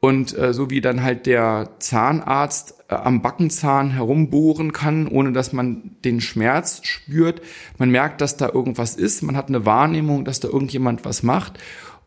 Und 0.00 0.36
äh, 0.36 0.52
so 0.52 0.68
wie 0.68 0.80
dann 0.80 1.04
halt 1.04 1.26
der 1.26 1.70
Zahnarzt 1.78 2.74
äh, 2.88 2.94
am 2.94 3.22
Backenzahn 3.22 3.92
herumbohren 3.92 4.72
kann, 4.72 5.06
ohne 5.06 5.32
dass 5.32 5.52
man 5.52 5.92
den 6.04 6.20
Schmerz 6.20 6.80
spürt. 6.82 7.40
Man 7.78 7.90
merkt, 7.90 8.20
dass 8.20 8.36
da 8.36 8.48
irgendwas 8.48 8.96
ist. 8.96 9.22
Man 9.22 9.36
hat 9.36 9.46
eine 9.46 9.64
Wahrnehmung, 9.64 10.24
dass 10.24 10.40
da 10.40 10.48
irgendjemand 10.48 11.04
was 11.04 11.22
macht. 11.22 11.60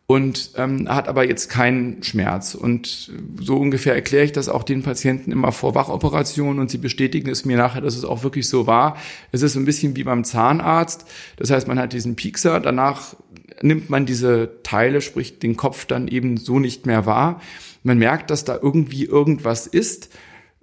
Und 0.08 0.52
ähm, 0.56 0.88
hat 0.88 1.08
aber 1.08 1.28
jetzt 1.28 1.50
keinen 1.50 2.04
Schmerz. 2.04 2.54
Und 2.54 3.12
so 3.40 3.58
ungefähr 3.58 3.96
erkläre 3.96 4.24
ich 4.24 4.32
das 4.32 4.50
auch 4.50 4.64
den 4.64 4.84
Patienten 4.84 5.32
immer 5.32 5.52
vor 5.52 5.74
Wachoperationen 5.74 6.60
und 6.60 6.70
sie 6.70 6.78
bestätigen 6.78 7.30
es 7.30 7.44
mir 7.44 7.58
nachher, 7.58 7.82
dass 7.82 7.98
es 7.98 8.06
auch 8.06 8.24
wirklich 8.24 8.48
so 8.48 8.68
war. 8.68 8.98
Es 9.32 9.42
ist 9.42 9.54
so 9.54 9.60
ein 9.60 9.66
bisschen 9.66 9.96
wie 9.96 10.04
beim 10.04 10.24
Zahnarzt. 10.24 11.06
Das 11.38 11.50
heißt, 11.50 11.68
man 11.68 11.80
hat 11.80 11.94
diesen 11.94 12.16
Piekser, 12.16 12.60
danach 12.60 13.16
nimmt 13.62 13.90
man 13.90 14.06
diese 14.06 14.62
Teile, 14.62 15.02
sprich 15.02 15.40
den 15.40 15.58
Kopf 15.58 15.86
dann 15.86 16.08
eben 16.08 16.38
so 16.38 16.60
nicht 16.60 16.86
mehr 16.86 17.08
wahr. 17.08 17.42
Man 17.82 17.98
merkt, 17.98 18.30
dass 18.30 18.46
da 18.46 18.60
irgendwie 18.62 19.06
irgendwas 19.06 19.66
ist. 19.66 20.10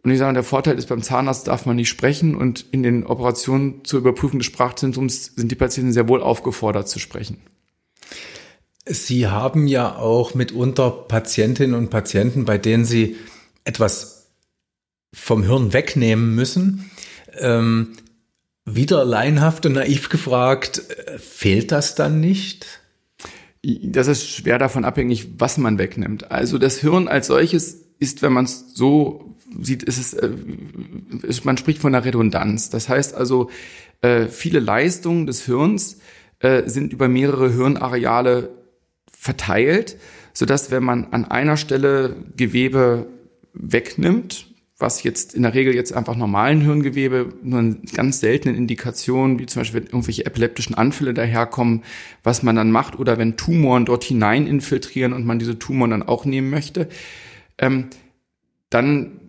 Und 0.04 0.10
ich 0.12 0.18
sage, 0.18 0.34
der 0.34 0.42
Vorteil 0.44 0.78
ist, 0.78 0.88
beim 0.88 1.02
Zahnarzt 1.02 1.48
darf 1.48 1.66
man 1.66 1.76
nicht 1.76 1.88
sprechen 1.88 2.36
und 2.36 2.66
in 2.70 2.82
den 2.82 3.06
Operationen 3.06 3.84
zur 3.84 4.00
Überprüfung 4.00 4.38
des 4.40 4.46
Sprachzentrums 4.46 5.32
sind 5.36 5.50
die 5.50 5.56
Patienten 5.56 5.92
sehr 5.92 6.08
wohl 6.08 6.22
aufgefordert 6.22 6.88
zu 6.88 6.98
sprechen. 6.98 7.38
Sie 8.84 9.28
haben 9.28 9.66
ja 9.66 9.96
auch 9.96 10.34
mitunter 10.34 10.90
Patientinnen 10.90 11.74
und 11.74 11.90
Patienten, 11.90 12.44
bei 12.44 12.58
denen 12.58 12.84
Sie 12.84 13.16
etwas 13.64 14.30
vom 15.14 15.42
Hirn 15.44 15.72
wegnehmen 15.72 16.34
müssen. 16.34 16.90
Ähm, 17.38 17.92
wieder 18.64 19.04
laienhaft 19.04 19.66
und 19.66 19.72
naiv 19.72 20.08
gefragt, 20.08 20.82
fehlt 21.18 21.72
das 21.72 21.94
dann 21.94 22.20
nicht? 22.20 22.80
Das 23.62 24.08
ist 24.08 24.28
schwer 24.28 24.58
davon 24.58 24.84
abhängig, 24.84 25.28
was 25.38 25.58
man 25.58 25.78
wegnimmt. 25.78 26.30
Also 26.30 26.58
das 26.58 26.78
Hirn 26.78 27.08
als 27.08 27.28
solches 27.28 27.84
ist, 27.98 28.22
wenn 28.22 28.32
man 28.32 28.44
es 28.44 28.74
so 28.74 29.36
sieht, 29.60 29.82
ist 29.84 29.98
es, 29.98 30.14
äh, 30.14 30.30
man 31.44 31.56
spricht 31.56 31.80
von 31.80 31.94
einer 31.94 32.04
Redundanz. 32.04 32.70
Das 32.70 32.88
heißt 32.88 33.14
also, 33.14 33.50
äh, 34.00 34.26
viele 34.26 34.58
Leistungen 34.58 35.26
des 35.26 35.44
Hirns 35.44 35.98
äh, 36.40 36.68
sind 36.68 36.92
über 36.92 37.08
mehrere 37.08 37.52
Hirnareale 37.52 38.61
verteilt, 39.22 39.96
so 40.32 40.46
dass 40.46 40.72
wenn 40.72 40.82
man 40.82 41.12
an 41.12 41.24
einer 41.24 41.56
Stelle 41.56 42.16
Gewebe 42.36 43.06
wegnimmt, 43.54 44.48
was 44.78 45.04
jetzt 45.04 45.32
in 45.32 45.42
der 45.42 45.54
Regel 45.54 45.76
jetzt 45.76 45.92
einfach 45.92 46.16
normalen 46.16 46.60
Hirngewebe 46.60 47.32
nur 47.44 47.60
in 47.60 47.82
ganz 47.94 48.18
seltenen 48.18 48.56
Indikationen, 48.56 49.38
wie 49.38 49.46
zum 49.46 49.60
Beispiel 49.60 49.82
wenn 49.82 49.86
irgendwelche 49.86 50.26
epileptischen 50.26 50.74
Anfälle 50.74 51.14
daherkommen, 51.14 51.84
was 52.24 52.42
man 52.42 52.56
dann 52.56 52.72
macht, 52.72 52.98
oder 52.98 53.16
wenn 53.16 53.36
Tumoren 53.36 53.84
dort 53.84 54.02
hinein 54.02 54.48
infiltrieren 54.48 55.12
und 55.12 55.24
man 55.24 55.38
diese 55.38 55.56
Tumoren 55.56 55.92
dann 55.92 56.02
auch 56.02 56.24
nehmen 56.24 56.50
möchte, 56.50 56.88
ähm, 57.58 57.90
dann 58.70 59.20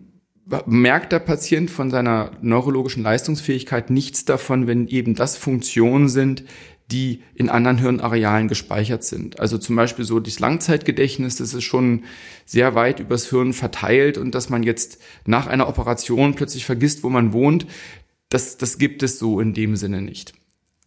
merkt 0.66 1.12
der 1.12 1.20
Patient 1.20 1.70
von 1.70 1.88
seiner 1.88 2.32
neurologischen 2.42 3.04
Leistungsfähigkeit 3.04 3.90
nichts 3.90 4.24
davon, 4.24 4.66
wenn 4.66 4.88
eben 4.88 5.14
das 5.14 5.36
Funktionen 5.36 6.08
sind, 6.08 6.42
die 6.90 7.22
in 7.34 7.48
anderen 7.48 7.78
Hirnarealen 7.78 8.48
gespeichert 8.48 9.04
sind. 9.04 9.40
Also 9.40 9.56
zum 9.56 9.74
Beispiel 9.76 10.04
so 10.04 10.20
das 10.20 10.38
Langzeitgedächtnis, 10.38 11.36
das 11.36 11.54
ist 11.54 11.64
schon 11.64 12.04
sehr 12.44 12.74
weit 12.74 13.00
übers 13.00 13.30
Hirn 13.30 13.52
verteilt 13.52 14.18
und 14.18 14.34
dass 14.34 14.50
man 14.50 14.62
jetzt 14.62 15.00
nach 15.24 15.46
einer 15.46 15.68
Operation 15.68 16.34
plötzlich 16.34 16.64
vergisst, 16.66 17.02
wo 17.02 17.08
man 17.08 17.32
wohnt, 17.32 17.66
das, 18.28 18.58
das 18.58 18.78
gibt 18.78 19.02
es 19.02 19.18
so 19.18 19.40
in 19.40 19.54
dem 19.54 19.76
Sinne 19.76 20.02
nicht. 20.02 20.34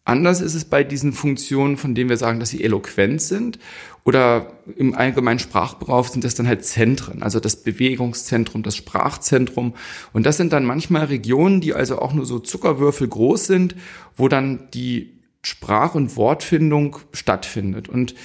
Anders 0.08 0.40
ist 0.40 0.54
es 0.54 0.64
bei 0.64 0.86
diesen 0.86 1.12
Funktionen, 1.12 1.76
von 1.76 1.94
denen 1.94 2.10
wir 2.10 2.16
sagen, 2.16 2.40
dass 2.40 2.52
sie 2.52 2.64
eloquent 2.64 3.22
sind 3.22 3.60
oder 4.06 4.54
im 4.78 4.96
allgemeinen 4.96 5.40
Sprachgebrauch 5.40 6.08
sind 6.08 6.24
das 6.24 6.34
dann 6.34 6.48
halt 6.48 6.64
Zentren, 6.64 7.22
also 7.22 7.42
das 7.42 7.58
Bewegungszentrum, 7.58 8.64
das 8.64 8.78
Sprachzentrum. 8.78 9.74
Und 10.14 10.26
das 10.26 10.38
sind 10.38 10.54
dann 10.54 10.64
manchmal 10.64 11.06
Regionen, 11.06 11.60
die 11.60 11.74
also 11.74 12.00
auch 12.00 12.14
nur 12.14 12.26
so 12.26 12.40
Zuckerwürfel 12.40 13.10
groß 13.10 13.48
sind, 13.48 13.76
wo 14.16 14.30
dann 14.30 14.70
die 14.74 15.17
Sprach- 15.42 15.96
und 15.96 16.16
Wortfindung 16.16 16.98
stattfindet. 17.14 17.90
Und 17.90 18.16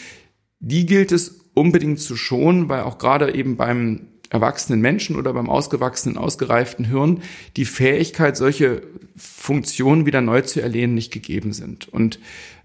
die 0.60 0.86
gilt 0.86 1.12
es 1.12 1.40
unbedingt 1.54 2.00
zu 2.00 2.16
schonen, 2.16 2.68
weil 2.68 2.82
auch 2.82 2.98
gerade 2.98 3.34
eben 3.34 3.56
beim 3.56 4.08
erwachsenen 4.30 4.80
Menschen 4.80 5.16
oder 5.16 5.34
beim 5.34 5.50
ausgewachsenen, 5.50 6.16
ausgereiften 6.16 6.86
Hirn 6.86 7.22
die 7.56 7.66
Fähigkeit, 7.66 8.36
solche 8.36 8.82
Funktionen 9.14 10.06
wieder 10.06 10.22
neu 10.22 10.40
zu 10.40 10.62
erlehnen, 10.62 10.94
nicht 10.94 11.12
gegeben 11.12 11.52
sind. 11.52 11.88
Und 11.88 12.18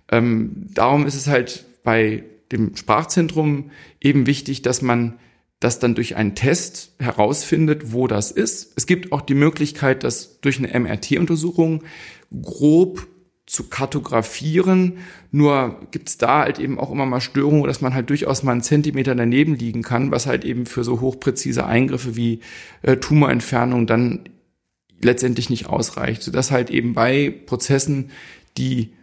ähm, 0.09 0.67
darum 0.73 1.05
ist 1.05 1.15
es 1.15 1.27
halt 1.27 1.65
bei 1.83 2.23
dem 2.53 2.75
Sprachzentrum 2.77 3.71
eben 3.99 4.25
wichtig, 4.27 4.61
dass 4.61 4.81
man 4.81 5.19
das 5.59 5.79
dann 5.79 5.95
durch 5.95 6.15
einen 6.15 6.35
Test 6.35 6.93
herausfindet, 6.99 7.91
wo 7.91 8.07
das 8.07 8.31
ist. 8.31 8.73
Es 8.75 8.85
gibt 8.85 9.11
auch 9.11 9.21
die 9.21 9.33
Möglichkeit, 9.33 10.03
das 10.03 10.39
durch 10.39 10.59
eine 10.59 10.79
MRT-Untersuchung 10.79 11.83
grob 12.41 13.07
zu 13.47 13.69
kartografieren. 13.69 14.99
Nur 15.31 15.79
gibt's 15.91 16.17
da 16.17 16.41
halt 16.41 16.59
eben 16.59 16.77
auch 16.77 16.91
immer 16.91 17.05
mal 17.05 17.21
Störungen, 17.21 17.63
dass 17.63 17.81
man 17.81 17.93
halt 17.93 18.09
durchaus 18.09 18.43
mal 18.43 18.51
einen 18.51 18.61
Zentimeter 18.61 19.15
daneben 19.15 19.55
liegen 19.55 19.81
kann, 19.81 20.11
was 20.11 20.27
halt 20.27 20.45
eben 20.45 20.65
für 20.65 20.83
so 20.83 21.01
hochpräzise 21.01 21.65
Eingriffe 21.65 22.15
wie 22.15 22.41
äh, 22.83 22.97
Tumorentfernung 22.97 23.87
dann 23.87 24.29
letztendlich 25.01 25.49
nicht 25.49 25.67
ausreicht, 25.67 26.21
sodass 26.21 26.51
halt 26.51 26.69
eben 26.69 26.93
bei 26.93 27.33
Prozessen, 27.45 28.11
die 28.57 28.93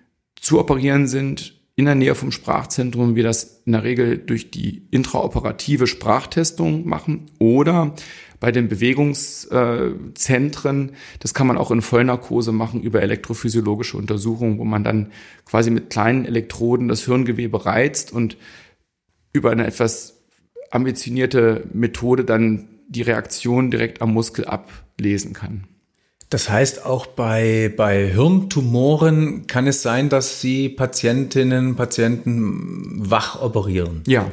zu 0.41 0.61
operieren 0.61 1.09
sind, 1.09 1.55
in 1.77 1.87
der 1.87 1.95
Nähe 1.95 2.15
vom 2.15 2.31
Sprachzentrum 2.31 3.17
wir 3.17 3.25
das 3.25 3.63
in 3.65 3.73
der 3.73 3.83
Regel 3.83 4.19
durch 4.19 4.51
die 4.51 4.87
intraoperative 4.91 5.87
Sprachtestung 5.87 6.87
machen 6.87 7.31
oder 7.39 7.95
bei 8.39 8.53
den 8.53 8.69
Bewegungszentren, 8.69 10.93
das 11.21 11.33
kann 11.35 11.47
man 11.47 11.57
auch 11.57 11.71
in 11.71 11.83
Vollnarkose 11.83 12.53
machen 12.53 12.83
über 12.83 13.01
elektrophysiologische 13.01 13.97
Untersuchungen, 13.97 14.59
wo 14.59 14.65
man 14.65 14.85
dann 14.85 15.13
quasi 15.47 15.71
mit 15.71 15.89
kleinen 15.89 16.27
Elektroden 16.27 16.89
das 16.89 17.07
Hirngewebe 17.07 17.65
reizt 17.65 18.13
und 18.13 18.37
über 19.33 19.51
eine 19.51 19.67
etwas 19.67 20.21
ambitionierte 20.71 21.67
Methode 21.73 22.25
dann 22.25 22.69
die 22.89 23.03
Reaktion 23.03 23.71
direkt 23.71 24.03
am 24.03 24.13
Muskel 24.13 24.45
ablesen 24.45 25.33
kann. 25.33 25.67
Das 26.35 26.51
heißt, 26.51 26.85
auch 26.85 27.07
bei, 27.07 27.73
bei 27.77 28.09
Hirntumoren 28.09 29.47
kann 29.47 29.69
es 29.69 29.83
sein, 29.83 30.09
dass 30.09 30.41
Sie 30.41 30.69
Patientinnen, 30.69 31.77
Patienten 31.77 33.09
wach 33.09 33.41
operieren? 33.41 34.03
Ja, 34.09 34.33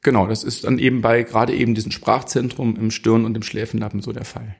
Genau, 0.00 0.26
das 0.26 0.42
ist 0.42 0.64
dann 0.64 0.78
eben 0.78 1.02
bei 1.02 1.22
gerade 1.22 1.54
eben 1.54 1.74
diesem 1.74 1.92
Sprachzentrum 1.92 2.76
im 2.76 2.90
Stirn- 2.90 3.26
und 3.26 3.36
im 3.36 3.42
Schläfenlappen 3.42 4.00
so 4.00 4.12
der 4.12 4.24
Fall. 4.24 4.56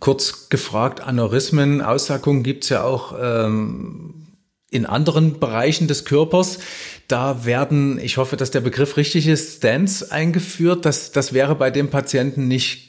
Kurz 0.00 0.48
gefragt, 0.48 1.02
Aneurysmen, 1.02 1.82
Aussackungen 1.82 2.42
gibt's 2.42 2.70
ja 2.70 2.82
auch 2.82 3.14
ähm, 3.20 4.28
in 4.70 4.86
anderen 4.86 5.38
Bereichen 5.38 5.86
des 5.86 6.06
Körpers. 6.06 6.60
Da 7.08 7.44
werden, 7.44 7.98
ich 7.98 8.16
hoffe, 8.16 8.38
dass 8.38 8.50
der 8.50 8.62
Begriff 8.62 8.96
richtig 8.96 9.26
ist, 9.26 9.58
Stents 9.58 10.02
eingeführt. 10.10 10.86
Das, 10.86 11.12
das 11.12 11.34
wäre 11.34 11.54
bei 11.54 11.70
dem 11.70 11.90
Patienten 11.90 12.48
nicht 12.48 12.86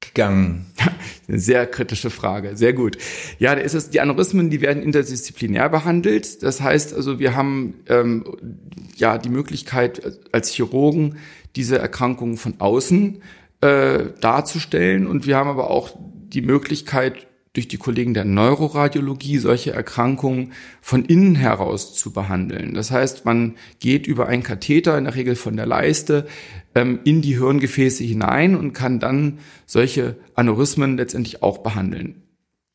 gegangen. 0.00 0.66
Sehr 1.30 1.66
kritische 1.66 2.08
Frage, 2.08 2.56
sehr 2.56 2.72
gut. 2.72 2.96
Ja, 3.38 3.54
da 3.54 3.60
ist 3.60 3.74
es, 3.74 3.90
die 3.90 4.00
Aneurysmen, 4.00 4.48
die 4.48 4.62
werden 4.62 4.82
interdisziplinär 4.82 5.68
behandelt. 5.68 6.42
Das 6.42 6.62
heißt 6.62 6.94
also, 6.94 7.18
wir 7.18 7.36
haben 7.36 7.74
ähm, 7.86 8.24
ja 8.96 9.18
die 9.18 9.28
Möglichkeit 9.28 10.18
als 10.32 10.50
Chirurgen 10.50 11.18
diese 11.54 11.78
Erkrankungen 11.78 12.38
von 12.38 12.54
außen 12.60 13.22
äh, 13.60 13.98
darzustellen 14.20 15.06
und 15.06 15.26
wir 15.26 15.36
haben 15.36 15.50
aber 15.50 15.70
auch 15.70 15.96
die 16.00 16.42
Möglichkeit 16.42 17.27
durch 17.58 17.66
die 17.66 17.76
Kollegen 17.76 18.14
der 18.14 18.24
Neuroradiologie 18.24 19.38
solche 19.38 19.72
Erkrankungen 19.72 20.52
von 20.80 21.04
innen 21.04 21.34
heraus 21.34 21.92
zu 21.92 22.12
behandeln. 22.12 22.72
Das 22.74 22.92
heißt, 22.92 23.24
man 23.24 23.56
geht 23.80 24.06
über 24.06 24.28
einen 24.28 24.44
Katheter, 24.44 24.96
in 24.96 25.04
der 25.04 25.16
Regel 25.16 25.34
von 25.34 25.56
der 25.56 25.66
Leiste, 25.66 26.28
ähm, 26.76 27.00
in 27.02 27.20
die 27.20 27.36
Hirngefäße 27.36 28.04
hinein 28.04 28.54
und 28.54 28.74
kann 28.74 29.00
dann 29.00 29.38
solche 29.66 30.14
Aneurysmen 30.36 30.96
letztendlich 30.96 31.42
auch 31.42 31.58
behandeln. 31.58 32.22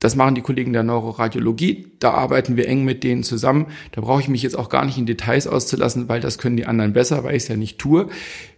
Das 0.04 0.18
machen 0.18 0.36
die 0.36 0.42
Kollegen 0.42 0.74
der 0.74 0.84
Neuroradiologie. 0.84 1.88
Da 2.00 2.12
arbeiten 2.12 2.58
wir 2.58 2.68
eng 2.68 2.84
mit 2.84 3.06
denen 3.06 3.24
zusammen. 3.24 3.68
Da 3.94 4.02
brauche 4.02 4.20
ich 4.20 4.28
mich 4.28 4.44
jetzt 4.44 4.58
auch 4.58 4.68
gar 4.68 4.84
nicht 4.84 4.98
in 4.98 5.06
Details 5.06 5.48
auszulassen, 5.48 6.10
weil 6.10 6.20
das 6.20 6.38
können 6.38 6.58
die 6.58 6.66
anderen 6.66 6.92
besser, 6.92 7.24
weil 7.24 7.38
ich 7.38 7.44
es 7.44 7.48
ja 7.48 7.56
nicht 7.56 7.80
tue. 7.80 8.10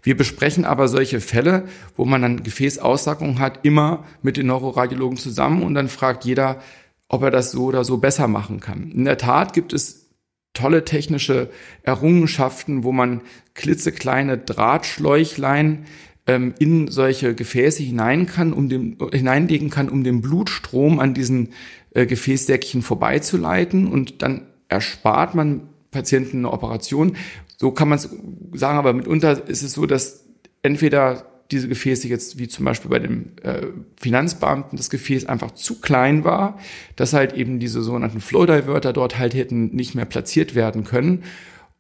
Wir 0.02 0.18
besprechen 0.18 0.66
aber 0.66 0.88
solche 0.88 1.22
Fälle, 1.22 1.66
wo 1.96 2.04
man 2.04 2.24
dann 2.24 2.42
Gefäßaussackung 2.42 3.38
hat, 3.38 3.60
immer 3.62 4.06
mit 4.24 4.38
den 4.38 4.48
Neuroradiologen 4.48 5.20
zusammen 5.20 5.62
und 5.62 5.76
dann 5.76 5.88
fragt 5.88 6.26
jeder, 6.26 6.62
ob 7.10 7.22
er 7.22 7.30
das 7.30 7.52
so 7.52 7.66
oder 7.66 7.84
so 7.84 8.00
besser 8.00 8.28
machen 8.28 8.60
kann. 8.60 8.90
In 8.90 9.06
der 9.06 9.20
Tat 9.20 9.54
gibt 9.54 9.72
es 9.72 10.10
tolle 10.54 10.84
technische 10.84 11.52
Errungenschaften, 11.84 12.84
wo 12.84 12.92
man 12.92 13.22
klitzekleine 13.54 14.40
Drahtschläuchlein 14.40 15.86
ähm, 16.28 16.54
in 16.60 16.88
solche 16.88 17.36
Gefäße 17.36 17.84
hinein 17.84 18.26
kann, 18.26 18.54
um 18.54 18.70
dem, 18.70 18.98
hineinlegen 19.12 19.70
kann, 19.70 19.90
um 19.90 20.04
den 20.04 20.22
Blutstrom 20.22 21.00
an 21.00 21.14
diesen 21.14 21.50
äh, 21.92 22.06
Gefäßsäckchen 22.06 22.82
vorbeizuleiten 22.82 23.88
und 23.88 24.22
dann 24.22 24.44
erspart 24.68 25.36
man 25.36 25.70
Patienten 25.92 26.40
eine 26.40 26.52
Operation. 26.52 27.16
So 27.58 27.72
kann 27.72 27.90
man 27.90 27.98
es 27.98 28.10
sagen, 28.54 28.78
aber 28.78 28.94
mitunter 28.94 29.48
ist 29.48 29.64
es 29.64 29.74
so, 29.74 29.86
dass 29.86 30.26
entweder 30.62 31.26
diese 31.52 31.68
Gefäße 31.68 32.08
jetzt, 32.08 32.40
wie 32.40 32.48
zum 32.48 32.66
Beispiel 32.66 32.90
bei 32.90 33.00
dem 33.00 33.34
äh, 33.44 33.68
Finanzbeamten, 33.98 34.78
das 34.78 34.90
Gefäß 34.90 35.28
einfach 35.28 35.52
zu 35.52 35.80
klein 35.80 36.24
war, 36.24 36.58
dass 36.96 37.14
halt 37.14 37.34
eben 37.34 37.60
diese 37.60 37.82
sogenannten 37.84 38.20
Flow-Diverter 38.20 38.94
dort 38.94 39.20
halt 39.20 39.36
hätten 39.36 39.68
nicht 39.76 39.94
mehr 39.94 40.06
platziert 40.06 40.56
werden 40.56 40.84
können. 40.84 41.24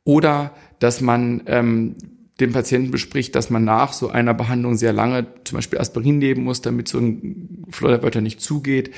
oder 0.04 0.52
dass 0.80 1.02
man 1.02 1.42
ähm, 1.48 1.96
dem 2.40 2.52
Patienten 2.52 2.92
bespricht, 2.92 3.36
dass 3.36 3.50
man 3.50 3.64
nach 3.64 3.94
so 3.94 4.10
einer 4.10 4.34
Behandlung 4.34 4.76
sehr 4.76 4.94
lange 4.94 5.28
zum 5.46 5.58
Beispiel 5.58 5.80
Aspirin 5.80 6.18
nehmen 6.18 6.44
muss, 6.44 6.62
damit 6.62 6.88
so 6.88 7.00
ein 7.00 7.66
Flodderwörter 7.70 8.22
nicht 8.22 8.42
zugeht. 8.42 8.92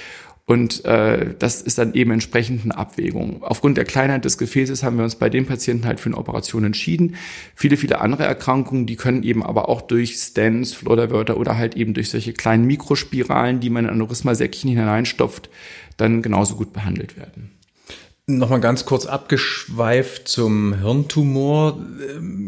Und 0.46 0.86
äh, 0.86 1.36
das 1.38 1.62
ist 1.62 1.78
dann 1.78 1.94
eben 1.94 2.12
entsprechend 2.12 2.64
eine 2.64 2.78
Abwägung. 2.78 3.44
Aufgrund 3.44 3.76
der 3.76 3.84
Kleinheit 3.84 4.24
des 4.24 4.38
Gefäßes 4.38 4.82
haben 4.82 4.96
wir 4.96 5.04
uns 5.04 5.16
bei 5.16 5.30
dem 5.30 5.46
Patienten 5.46 5.86
halt 5.86 6.00
für 6.00 6.08
eine 6.08 6.18
Operation 6.18 6.64
entschieden. 6.64 7.16
Viele, 7.54 7.76
viele 7.76 8.00
andere 8.00 8.24
Erkrankungen, 8.24 8.86
die 8.86 8.96
können 8.96 9.24
eben 9.24 9.44
aber 9.44 9.68
auch 9.68 9.82
durch 9.82 10.16
Stents, 10.16 10.74
Flodderwörter 10.74 11.36
oder 11.36 11.58
halt 11.58 11.76
eben 11.76 11.94
durch 11.94 12.10
solche 12.10 12.32
kleinen 12.32 12.66
Mikrospiralen, 12.66 13.60
die 13.60 13.70
man 13.70 13.86
in 13.86 13.92
Aneurysma-Säckchen 13.92 14.70
hineinstopft, 14.70 15.50
dann 15.98 16.22
genauso 16.22 16.56
gut 16.56 16.72
behandelt 16.72 17.18
werden. 17.18 17.57
Nochmal 18.30 18.60
ganz 18.60 18.84
kurz 18.84 19.06
abgeschweift 19.06 20.28
zum 20.28 20.82
Hirntumor. 20.82 21.80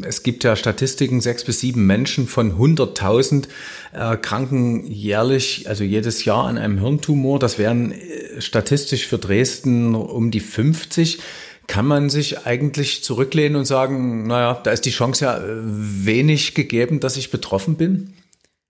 Es 0.01 0.23
gibt 0.23 0.43
ja 0.43 0.57
Statistiken, 0.57 1.21
sechs 1.21 1.45
bis 1.45 1.61
sieben 1.61 1.87
Menschen 1.87 2.27
von 2.27 2.57
100.000 2.57 3.47
erkranken 3.93 4.85
jährlich, 4.85 5.69
also 5.69 5.85
jedes 5.85 6.25
Jahr 6.25 6.47
an 6.47 6.57
einem 6.57 6.79
Hirntumor. 6.79 7.39
Das 7.39 7.57
wären 7.57 7.93
äh, 7.93 8.41
statistisch 8.41 9.07
für 9.07 9.19
Dresden 9.19 9.95
um 9.95 10.31
die 10.31 10.41
50. 10.41 11.19
Kann 11.67 11.87
man 11.87 12.09
sich 12.09 12.45
eigentlich 12.45 13.01
zurücklehnen 13.01 13.55
und 13.55 13.63
sagen, 13.63 14.27
naja, 14.27 14.59
da 14.61 14.71
ist 14.71 14.83
die 14.83 14.91
Chance 14.91 15.23
ja 15.23 15.37
äh, 15.37 15.61
wenig 15.63 16.55
gegeben, 16.55 16.99
dass 16.99 17.15
ich 17.15 17.31
betroffen 17.31 17.75
bin? 17.75 18.15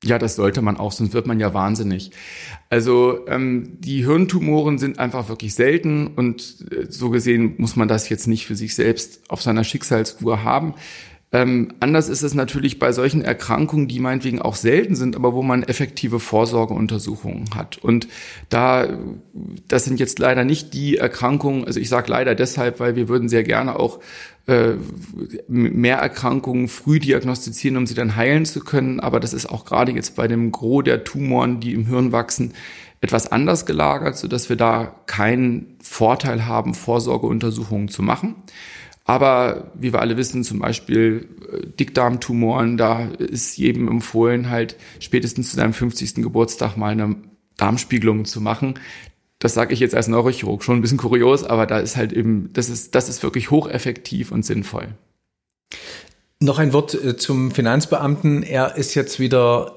Ja, 0.04 0.18
das 0.18 0.36
sollte 0.36 0.62
man 0.62 0.78
auch, 0.78 0.94
sonst 0.94 1.14
wird 1.14 1.28
man 1.28 1.42
ja 1.42 1.54
wahnsinnig. 1.54 2.12
Also 2.70 3.28
ähm, 3.28 3.78
die 3.80 4.06
Hirntumoren 4.06 4.78
sind 4.78 4.98
einfach 4.98 5.28
wirklich 5.28 5.54
selten 5.56 6.08
und 6.08 6.66
äh, 6.72 6.86
so 6.90 7.10
gesehen 7.10 7.56
muss 7.58 7.76
man 7.76 7.90
das 7.90 8.08
jetzt 8.08 8.26
nicht 8.28 8.46
für 8.46 8.56
sich 8.56 8.76
selbst 8.76 9.30
auf 9.30 9.42
seiner 9.42 9.66
Schicksalstour 9.66 10.44
haben. 10.44 10.74
Ähm, 11.32 11.74
anders 11.80 12.10
ist 12.10 12.24
es 12.24 12.34
natürlich 12.34 12.80
bei 12.80 12.92
solchen 12.92 13.22
Erkrankungen, 13.22 13.88
die 13.88 14.00
meinetwegen 14.00 14.42
auch 14.42 14.56
selten 14.56 14.96
sind, 14.96 15.16
aber 15.16 15.34
wo 15.34 15.44
man 15.44 15.62
effektive 15.62 16.20
Vorsorgeuntersuchungen 16.20 17.46
hat. 17.56 17.78
Und 17.78 18.08
da, 18.50 18.88
das 19.68 19.86
sind 19.86 20.00
jetzt 20.00 20.18
leider 20.18 20.44
nicht 20.44 20.74
die 20.74 20.98
Erkrankungen, 20.98 21.66
also 21.66 21.80
ich 21.80 21.88
sage 21.88 22.10
leider 22.10 22.34
deshalb, 22.34 22.80
weil 22.80 22.96
wir 22.96 23.10
würden 23.10 23.30
sehr 23.30 23.44
gerne 23.44 23.80
auch 23.80 24.00
äh, 24.48 24.74
mehr 25.48 25.98
Erkrankungen 25.98 26.68
früh 26.68 27.00
diagnostizieren, 27.00 27.78
um 27.78 27.86
sie 27.86 27.94
dann 27.94 28.16
heilen 28.16 28.46
zu 28.46 28.62
können. 28.62 29.00
Aber 29.00 29.20
das 29.20 29.34
ist 29.34 29.46
auch 29.46 29.66
gerade 29.66 29.92
jetzt 29.92 30.16
bei 30.16 30.28
dem 30.28 30.52
Gros 30.52 30.84
der 30.84 31.04
Tumoren, 31.04 31.60
die 31.60 31.74
im 31.74 31.86
Hirn 31.86 32.12
wachsen, 32.12 32.54
etwas 33.02 33.32
anders 33.32 33.68
gelagert, 33.68 34.18
so 34.18 34.28
dass 34.28 34.50
wir 34.50 34.56
da 34.56 34.96
keinen 35.06 35.78
Vorteil 35.82 36.48
haben, 36.48 36.74
Vorsorgeuntersuchungen 36.74 37.88
zu 37.88 38.02
machen. 38.02 38.36
Aber 39.10 39.72
wie 39.74 39.92
wir 39.92 40.02
alle 40.02 40.18
wissen, 40.18 40.44
zum 40.44 40.60
Beispiel 40.60 41.28
äh, 41.52 41.66
Dickdarmtumoren, 41.66 42.78
da 42.78 43.08
ist 43.08 43.58
jedem 43.58 43.88
empfohlen, 43.88 44.52
halt 44.52 44.76
spätestens 45.00 45.50
zu 45.50 45.56
seinem 45.56 45.74
50. 45.74 46.22
Geburtstag 46.22 46.78
mal 46.78 46.92
eine 46.92 47.16
Darmspiegelung 47.58 48.26
zu 48.26 48.40
machen. 48.40 48.76
Das 49.40 49.56
sage 49.56 49.74
ich 49.74 49.80
jetzt 49.80 49.96
als 49.96 50.10
Neurochirurg 50.10 50.64
schon 50.64 50.78
ein 50.78 50.82
bisschen 50.82 51.00
kurios, 51.00 51.44
aber 51.44 51.66
da 51.66 51.80
ist 51.80 51.98
halt 51.98 52.14
eben, 52.14 52.54
das 52.54 52.70
ist, 52.70 52.94
das 52.94 53.10
ist 53.10 53.24
wirklich 53.24 53.50
hocheffektiv 53.50 54.32
und 54.32 54.46
sinnvoll. 54.46 54.90
Noch 56.40 56.60
ein 56.60 56.72
Wort 56.72 56.94
äh, 56.94 57.18
zum 57.18 57.50
Finanzbeamten. 57.50 58.44
Er 58.44 58.76
ist 58.76 58.94
jetzt 58.94 59.20
wieder 59.20 59.74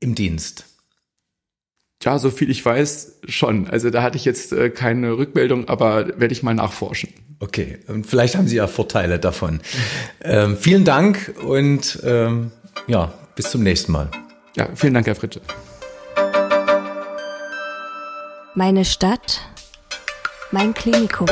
im 0.00 0.14
Dienst. 0.14 0.64
Ja, 2.06 2.20
so 2.20 2.30
viel 2.30 2.50
ich 2.50 2.64
weiß, 2.64 3.18
schon. 3.26 3.68
Also 3.68 3.90
da 3.90 4.00
hatte 4.00 4.16
ich 4.16 4.24
jetzt 4.24 4.52
äh, 4.52 4.70
keine 4.70 5.18
Rückmeldung, 5.18 5.68
aber 5.68 6.06
werde 6.20 6.30
ich 6.30 6.44
mal 6.44 6.54
nachforschen. 6.54 7.10
Okay, 7.40 7.78
und 7.88 8.06
vielleicht 8.06 8.36
haben 8.36 8.46
Sie 8.46 8.54
ja 8.54 8.68
Vorteile 8.68 9.18
davon. 9.18 9.60
Ähm, 10.22 10.56
vielen 10.56 10.84
Dank 10.84 11.34
und 11.44 11.98
ähm, 12.04 12.52
ja, 12.86 13.12
bis 13.34 13.50
zum 13.50 13.64
nächsten 13.64 13.90
Mal. 13.90 14.08
Ja, 14.56 14.68
vielen 14.76 14.94
Dank, 14.94 15.08
Herr 15.08 15.16
Fritsche. 15.16 15.40
Meine 18.54 18.84
Stadt, 18.84 19.40
mein 20.52 20.74
Klinikum. 20.74 21.26